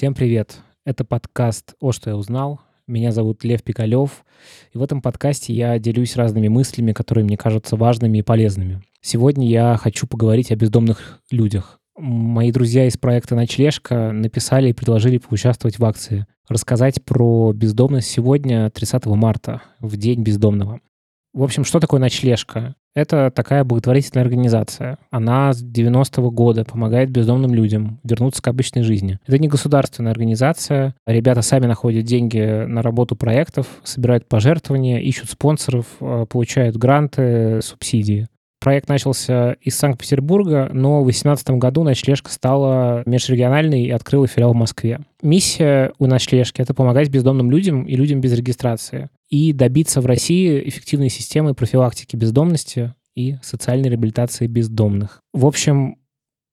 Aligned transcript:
Всем 0.00 0.14
привет! 0.14 0.62
Это 0.86 1.04
подкаст 1.04 1.74
«О, 1.78 1.92
что 1.92 2.08
я 2.08 2.16
узнал». 2.16 2.62
Меня 2.86 3.12
зовут 3.12 3.44
Лев 3.44 3.62
Пикалев, 3.62 4.24
и 4.72 4.78
в 4.78 4.82
этом 4.82 5.02
подкасте 5.02 5.52
я 5.52 5.78
делюсь 5.78 6.16
разными 6.16 6.48
мыслями, 6.48 6.94
которые 6.94 7.22
мне 7.22 7.36
кажутся 7.36 7.76
важными 7.76 8.16
и 8.16 8.22
полезными. 8.22 8.80
Сегодня 9.02 9.46
я 9.46 9.76
хочу 9.76 10.06
поговорить 10.06 10.52
о 10.52 10.56
бездомных 10.56 11.20
людях. 11.30 11.80
Мои 11.98 12.50
друзья 12.50 12.86
из 12.86 12.96
проекта 12.96 13.34
«Ночлежка» 13.34 14.10
написали 14.10 14.70
и 14.70 14.72
предложили 14.72 15.18
поучаствовать 15.18 15.78
в 15.78 15.84
акции. 15.84 16.24
Рассказать 16.48 17.04
про 17.04 17.52
бездомность 17.52 18.08
сегодня, 18.08 18.70
30 18.70 19.04
марта, 19.04 19.60
в 19.80 19.98
День 19.98 20.22
бездомного. 20.22 20.80
В 21.32 21.44
общем, 21.44 21.64
что 21.64 21.78
такое 21.78 22.00
ночлежка? 22.00 22.74
Это 22.92 23.30
такая 23.30 23.62
благотворительная 23.62 24.24
организация. 24.24 24.98
Она 25.10 25.52
с 25.52 25.62
90-го 25.62 26.30
года 26.32 26.64
помогает 26.64 27.10
бездомным 27.10 27.54
людям 27.54 28.00
вернуться 28.02 28.42
к 28.42 28.48
обычной 28.48 28.82
жизни. 28.82 29.20
Это 29.26 29.38
не 29.38 29.46
государственная 29.46 30.10
организация. 30.10 30.96
Ребята 31.06 31.42
сами 31.42 31.66
находят 31.66 32.04
деньги 32.04 32.64
на 32.66 32.82
работу 32.82 33.14
проектов, 33.14 33.68
собирают 33.84 34.26
пожертвования, 34.26 34.98
ищут 34.98 35.30
спонсоров, 35.30 35.86
э, 36.00 36.26
получают 36.28 36.76
гранты, 36.76 37.60
субсидии. 37.62 38.26
Проект 38.60 38.90
начался 38.90 39.52
из 39.54 39.74
Санкт-Петербурга, 39.76 40.68
но 40.70 41.00
в 41.00 41.04
2018 41.04 41.50
году 41.52 41.82
ночлежка 41.82 42.30
стала 42.30 43.02
межрегиональной 43.06 43.84
и 43.84 43.90
открыла 43.90 44.26
филиал 44.26 44.52
в 44.52 44.56
Москве. 44.56 45.00
Миссия 45.22 45.92
у 45.98 46.06
ночлежки— 46.06 46.60
это 46.62 46.74
помогать 46.74 47.08
бездомным 47.08 47.50
людям 47.50 47.84
и 47.84 47.96
людям 47.96 48.20
без 48.20 48.34
регистрации 48.34 49.08
и 49.30 49.54
добиться 49.54 50.02
в 50.02 50.06
России 50.06 50.68
эффективной 50.68 51.08
системы 51.08 51.54
профилактики 51.54 52.16
бездомности 52.16 52.94
и 53.14 53.36
социальной 53.42 53.88
реабилитации 53.88 54.46
бездомных. 54.46 55.22
В 55.32 55.46
общем, 55.46 55.96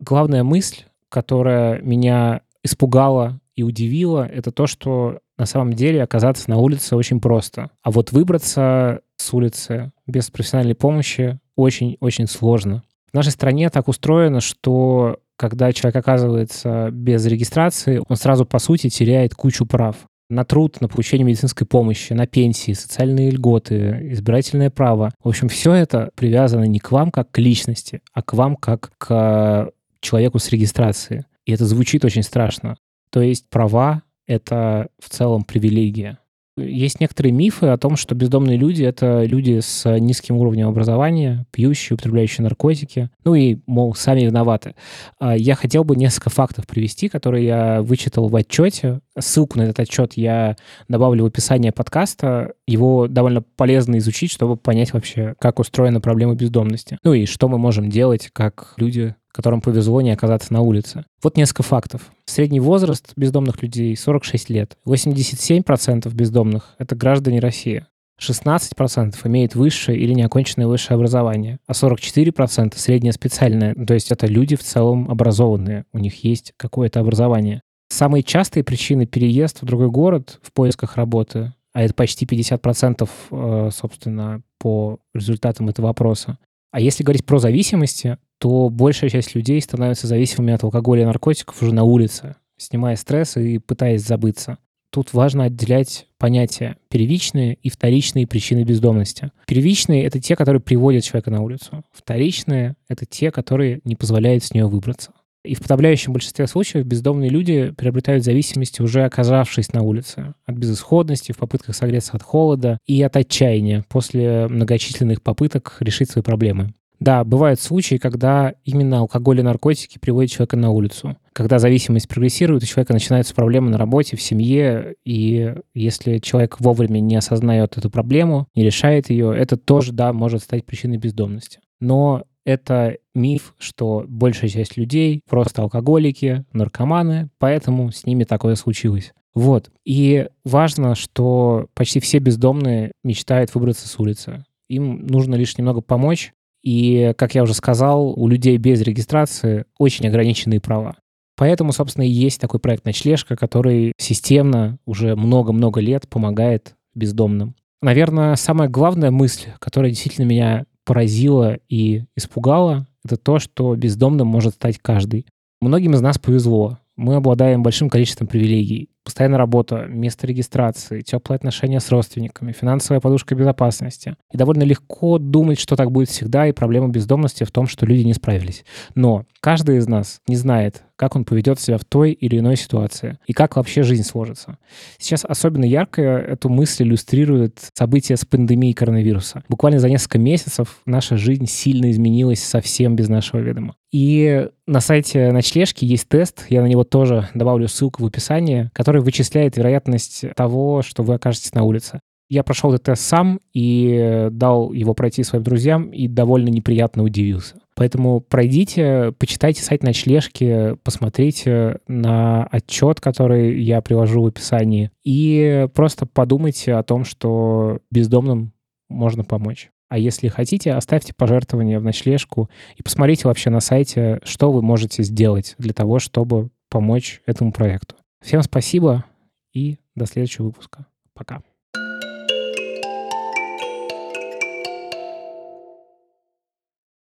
главная 0.00 0.42
мысль, 0.42 0.82
которая 1.08 1.80
меня 1.82 2.40
испугала 2.64 3.40
и 3.54 3.62
удивила, 3.62 4.26
это 4.26 4.50
то, 4.50 4.66
что 4.66 5.20
на 5.38 5.46
самом 5.46 5.72
деле 5.72 6.02
оказаться 6.02 6.50
на 6.50 6.56
улице 6.58 6.96
очень 6.96 7.20
просто. 7.20 7.70
А 7.82 7.90
вот 7.90 8.10
выбраться 8.10 9.02
с 9.16 9.32
улицы 9.32 9.92
без 10.06 10.30
профессиональной 10.30 10.74
помощи 10.74 11.38
очень-очень 11.56 12.26
сложно. 12.26 12.82
В 13.12 13.14
нашей 13.14 13.32
стране 13.32 13.68
так 13.70 13.88
устроено, 13.88 14.40
что 14.40 15.18
когда 15.36 15.72
человек 15.72 15.96
оказывается 15.96 16.90
без 16.90 17.26
регистрации, 17.26 18.00
он 18.08 18.16
сразу, 18.16 18.46
по 18.46 18.58
сути, 18.58 18.88
теряет 18.88 19.34
кучу 19.34 19.66
прав 19.66 19.96
на 20.30 20.44
труд, 20.44 20.80
на 20.80 20.88
получение 20.88 21.26
медицинской 21.26 21.66
помощи, 21.66 22.14
на 22.14 22.26
пенсии, 22.26 22.72
социальные 22.72 23.30
льготы, 23.30 23.98
избирательное 24.12 24.70
право. 24.70 25.12
В 25.22 25.28
общем, 25.28 25.48
все 25.48 25.74
это 25.74 26.10
привязано 26.14 26.64
не 26.64 26.78
к 26.78 26.90
вам 26.90 27.10
как 27.10 27.30
к 27.30 27.38
личности, 27.38 28.00
а 28.14 28.22
к 28.22 28.32
вам 28.32 28.56
как 28.56 28.92
к 28.96 29.70
человеку 30.00 30.38
с 30.38 30.48
регистрацией. 30.50 31.24
И 31.44 31.52
это 31.52 31.66
звучит 31.66 32.04
очень 32.04 32.22
страшно. 32.22 32.76
То 33.10 33.20
есть 33.20 33.50
права— 33.50 34.02
это 34.26 34.88
в 34.98 35.10
целом 35.10 35.44
привилегия. 35.44 36.18
Есть 36.56 37.00
некоторые 37.00 37.32
мифы 37.32 37.66
о 37.66 37.78
том, 37.78 37.96
что 37.96 38.14
бездомные 38.14 38.58
люди— 38.58 38.82
это 38.84 39.24
люди 39.24 39.60
с 39.60 39.98
низким 39.98 40.36
уровнем 40.36 40.68
образования, 40.68 41.46
пьющие, 41.50 41.94
употребляющие 41.94 42.42
наркотики, 42.42 43.08
ну 43.24 43.34
и, 43.34 43.58
мол, 43.66 43.94
сами 43.94 44.22
виноваты. 44.22 44.74
А 45.18 45.34
я 45.34 45.54
хотел 45.54 45.84
бы 45.84 45.96
несколько 45.96 46.28
фактов 46.28 46.66
привести, 46.66 47.08
которые 47.08 47.46
я 47.46 47.82
вычитал 47.82 48.28
в 48.28 48.36
отчете. 48.36 49.00
Ссылку 49.18 49.58
на 49.58 49.62
этот 49.62 49.80
отчет 49.80 50.12
я 50.14 50.56
добавлю 50.88 51.24
в 51.24 51.28
описание 51.28 51.72
подкаста. 51.72 52.52
Его 52.66 53.08
довольно 53.08 53.40
полезно 53.40 53.96
изучить, 53.98 54.30
чтобы 54.30 54.56
понять 54.56 54.92
вообще, 54.92 55.34
как 55.38 55.58
устроена 55.58 56.00
проблема 56.02 56.34
бездомности. 56.34 56.98
Ну 57.02 57.14
и 57.14 57.24
что 57.24 57.48
мы 57.48 57.56
можем 57.56 57.88
делать 57.88 58.28
как 58.32 58.74
люди, 58.76 59.14
которым 59.32 59.60
повезло 59.60 60.00
не 60.00 60.10
оказаться 60.10 60.52
на 60.52 60.60
улице. 60.60 61.04
Вот 61.22 61.36
несколько 61.36 61.62
фактов. 61.62 62.12
Средний 62.26 62.60
возраст 62.60 63.12
бездомных 63.16 63.62
людей 63.62 63.96
46 63.96 64.50
лет. 64.50 64.76
87% 64.86 66.12
бездомных— 66.14 66.74
это 66.78 66.94
граждане 66.94 67.40
России. 67.40 67.86
16% 68.20 69.16
имеют 69.24 69.54
высшее 69.54 69.98
или 69.98 70.12
неоконченное 70.14 70.66
высшее 70.66 70.96
образование, 70.96 71.58
а 71.66 71.72
44% 71.72 72.78
среднее 72.78 73.12
специальное, 73.12 73.74
то 73.74 73.94
есть 73.94 74.12
это 74.12 74.26
люди 74.26 74.54
в 74.54 74.62
целом 74.62 75.10
образованные, 75.10 75.86
у 75.92 75.98
них 75.98 76.22
есть 76.22 76.52
какое-то 76.56 77.00
образование. 77.00 77.62
Самые 77.88 78.22
частые 78.22 78.64
причины 78.64 79.06
переезд 79.06 79.60
в 79.60 79.66
другой 79.66 79.90
город 79.90 80.38
в 80.42 80.52
поисках 80.52 80.96
работы, 80.96 81.52
а 81.72 81.82
это 81.82 81.94
почти 81.94 82.24
50%, 82.26 83.08
э, 83.30 83.70
собственно, 83.72 84.42
по 84.58 84.98
результатам 85.14 85.68
этого 85.68 85.90
опроса. 85.90 86.38
А 86.72 86.80
если 86.80 87.04
говорить 87.04 87.24
про 87.24 87.38
зависимости, 87.38 88.18
то 88.38 88.70
большая 88.70 89.10
часть 89.10 89.34
людей 89.34 89.60
становится 89.60 90.06
зависимыми 90.06 90.54
от 90.54 90.64
алкоголя 90.64 91.02
и 91.02 91.04
наркотиков 91.04 91.62
уже 91.62 91.72
на 91.72 91.84
улице, 91.84 92.34
снимая 92.56 92.96
стресс 92.96 93.36
и 93.36 93.58
пытаясь 93.58 94.04
забыться. 94.04 94.58
Тут 94.90 95.12
важно 95.12 95.44
отделять 95.44 96.06
понятия 96.18 96.76
первичные 96.88 97.54
и 97.62 97.70
вторичные 97.70 98.26
причины 98.26 98.64
бездомности. 98.64 99.30
Первичные— 99.46 100.02
это 100.04 100.18
те, 100.18 100.34
которые 100.34 100.60
приводят 100.60 101.04
человека 101.04 101.30
на 101.30 101.42
улицу. 101.42 101.84
Вторичные— 101.92 102.74
это 102.88 103.06
те, 103.06 103.30
которые 103.30 103.80
не 103.84 103.94
позволяют 103.94 104.42
с 104.42 104.52
нее 104.52 104.66
выбраться. 104.66 105.12
И 105.44 105.54
в 105.54 105.60
подавляющем 105.60 106.12
большинстве 106.12 106.46
случаев 106.46 106.86
бездомные 106.86 107.28
люди 107.28 107.72
приобретают 107.76 108.24
зависимости, 108.24 108.80
уже 108.80 109.04
оказавшись 109.04 109.72
на 109.72 109.82
улице. 109.82 110.34
От 110.46 110.54
безысходности, 110.56 111.32
в 111.32 111.38
попытках 111.38 111.74
согреться 111.74 112.12
от 112.14 112.22
холода 112.22 112.78
и 112.86 113.02
от 113.02 113.16
отчаяния 113.16 113.84
после 113.88 114.46
многочисленных 114.48 115.22
попыток 115.22 115.76
решить 115.80 116.10
свои 116.10 116.22
проблемы. 116.22 116.74
Да, 117.02 117.24
бывают 117.24 117.60
случаи, 117.60 117.96
когда 117.96 118.54
именно 118.64 119.00
алкоголь 119.00 119.40
и 119.40 119.42
наркотики 119.42 119.98
приводят 119.98 120.30
человека 120.30 120.56
на 120.56 120.70
улицу. 120.70 121.16
Когда 121.32 121.58
зависимость 121.58 122.06
прогрессирует, 122.06 122.62
у 122.62 122.66
человека 122.66 122.92
начинаются 122.92 123.34
проблемы 123.34 123.70
на 123.70 123.78
работе, 123.78 124.16
в 124.16 124.22
семье, 124.22 124.94
и 125.04 125.52
если 125.74 126.18
человек 126.18 126.60
вовремя 126.60 127.00
не 127.00 127.16
осознает 127.16 127.76
эту 127.76 127.90
проблему, 127.90 128.46
не 128.54 128.62
решает 128.62 129.10
ее, 129.10 129.34
это 129.36 129.56
тоже, 129.56 129.92
да, 129.92 130.12
может 130.12 130.44
стать 130.44 130.64
причиной 130.64 130.98
бездомности. 130.98 131.58
Но 131.80 132.22
это 132.44 132.96
миф, 133.14 133.54
что 133.58 134.04
большая 134.06 134.50
часть 134.50 134.76
людей 134.76 135.22
просто 135.28 135.62
алкоголики, 135.62 136.44
наркоманы, 136.52 137.30
поэтому 137.38 137.92
с 137.92 138.06
ними 138.06 138.24
такое 138.24 138.54
случилось. 138.54 139.12
Вот. 139.34 139.70
И 139.84 140.28
важно, 140.44 140.94
что 140.94 141.66
почти 141.74 142.00
все 142.00 142.18
бездомные 142.18 142.92
мечтают 143.02 143.54
выбраться 143.54 143.88
с 143.88 143.98
улицы. 143.98 144.44
Им 144.68 145.06
нужно 145.06 145.34
лишь 145.34 145.56
немного 145.56 145.80
помочь, 145.80 146.32
и, 146.62 147.12
как 147.16 147.34
я 147.34 147.42
уже 147.42 147.54
сказал, 147.54 148.12
у 148.12 148.28
людей 148.28 148.56
без 148.56 148.80
регистрации 148.82 149.64
очень 149.78 150.06
ограниченные 150.06 150.60
права. 150.60 150.96
Поэтому, 151.36 151.72
собственно, 151.72 152.04
и 152.04 152.10
есть 152.10 152.40
такой 152.40 152.60
проект 152.60 152.84
«Ночлежка», 152.84 153.36
который 153.36 153.92
системно 153.96 154.78
уже 154.84 155.16
много-много 155.16 155.80
лет 155.80 156.08
помогает 156.08 156.76
бездомным. 156.94 157.56
Наверное, 157.80 158.36
самая 158.36 158.68
главная 158.68 159.10
мысль, 159.10 159.48
которая 159.58 159.90
действительно 159.90 160.26
меня 160.26 160.66
поразила 160.84 161.58
и 161.68 162.04
испугала, 162.16 162.86
это 163.04 163.16
то, 163.16 163.38
что 163.38 163.74
бездомным 163.74 164.26
может 164.26 164.54
стать 164.54 164.78
каждый. 164.78 165.26
Многим 165.60 165.94
из 165.94 166.00
нас 166.00 166.18
повезло. 166.18 166.78
Мы 167.02 167.16
обладаем 167.16 167.64
большим 167.64 167.90
количеством 167.90 168.28
привилегий 168.28 168.88
постоянная 169.04 169.38
работа, 169.38 169.86
место 169.88 170.26
регистрации, 170.28 171.00
теплые 171.00 171.36
отношения 171.36 171.80
с 171.80 171.90
родственниками, 171.90 172.52
финансовая 172.52 173.00
подушка 173.00 173.34
безопасности. 173.34 174.14
И 174.32 174.36
довольно 174.36 174.62
легко 174.62 175.18
думать, 175.18 175.58
что 175.58 175.74
так 175.74 175.90
будет 175.90 176.08
всегда, 176.08 176.46
и 176.46 176.52
проблема 176.52 176.88
бездомности 176.88 177.42
в 177.42 177.50
том, 177.50 177.66
что 177.66 177.86
люди 177.86 178.02
не 178.02 178.14
справились. 178.14 178.64
Но 178.94 179.24
каждый 179.40 179.78
из 179.78 179.88
нас 179.88 180.20
не 180.28 180.36
знает, 180.36 180.84
как 180.94 181.16
он 181.16 181.24
поведет 181.24 181.58
себя 181.58 181.78
в 181.78 181.84
той 181.84 182.12
или 182.12 182.38
иной 182.38 182.56
ситуации, 182.56 183.18
и 183.26 183.32
как 183.32 183.56
вообще 183.56 183.82
жизнь 183.82 184.04
сложится. 184.04 184.58
Сейчас 184.98 185.24
особенно 185.24 185.64
ярко 185.64 186.02
эту 186.02 186.48
мысль 186.48 186.84
иллюстрирует 186.84 187.58
события 187.74 188.16
с 188.16 188.24
пандемией 188.24 188.74
коронавируса. 188.74 189.42
Буквально 189.48 189.80
за 189.80 189.88
несколько 189.88 190.20
месяцев 190.20 190.80
наша 190.86 191.16
жизнь 191.16 191.46
сильно 191.46 191.90
изменилась 191.90 192.42
совсем 192.44 192.94
без 192.94 193.08
нашего 193.08 193.40
ведома. 193.40 193.74
И 193.92 194.48
на 194.66 194.80
сайте 194.80 195.30
ночлежки 195.32 195.84
есть 195.84 196.08
тест, 196.08 196.46
я 196.48 196.62
на 196.62 196.66
него 196.66 196.82
тоже 196.82 197.28
добавлю 197.34 197.68
ссылку 197.68 198.02
в 198.02 198.06
описании, 198.06 198.70
который 198.72 199.02
вычисляет 199.02 199.56
вероятность 199.56 200.24
того, 200.34 200.80
что 200.82 201.02
вы 201.02 201.14
окажетесь 201.14 201.54
на 201.54 201.62
улице. 201.62 202.00
Я 202.30 202.42
прошел 202.42 202.72
этот 202.72 202.86
тест 202.86 203.02
сам 203.02 203.40
и 203.52 204.28
дал 204.30 204.72
его 204.72 204.94
пройти 204.94 205.22
своим 205.22 205.44
друзьям 205.44 205.90
и 205.90 206.08
довольно 206.08 206.48
неприятно 206.48 207.02
удивился. 207.02 207.56
Поэтому 207.74 208.20
пройдите, 208.20 209.12
почитайте 209.18 209.62
сайт 209.62 209.82
ночлежки, 209.82 210.76
посмотрите 210.82 211.80
на 211.86 212.44
отчет, 212.44 213.00
который 213.00 213.62
я 213.62 213.82
привожу 213.82 214.22
в 214.22 214.26
описании, 214.26 214.90
и 215.04 215.68
просто 215.74 216.06
подумайте 216.06 216.74
о 216.74 216.82
том, 216.82 217.04
что 217.04 217.80
бездомным 217.90 218.52
можно 218.88 219.24
помочь. 219.24 219.70
А 219.92 219.98
если 219.98 220.28
хотите, 220.28 220.72
оставьте 220.72 221.12
пожертвование 221.12 221.78
в 221.78 221.84
ночлежку 221.84 222.48
и 222.76 222.82
посмотрите 222.82 223.28
вообще 223.28 223.50
на 223.50 223.60
сайте, 223.60 224.20
что 224.24 224.50
вы 224.50 224.62
можете 224.62 225.02
сделать 225.02 225.54
для 225.58 225.74
того, 225.74 225.98
чтобы 225.98 226.48
помочь 226.70 227.20
этому 227.26 227.52
проекту. 227.52 227.96
Всем 228.24 228.40
спасибо 228.42 229.04
и 229.52 229.76
до 229.94 230.06
следующего 230.06 230.46
выпуска. 230.46 230.86
Пока. 231.12 231.42